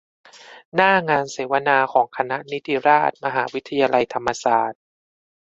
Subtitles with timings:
[0.75, 4.81] หน้างานเสวนาของคณะนิติราษฎร์ มหาวิทยาลัยธรรมศาสตร์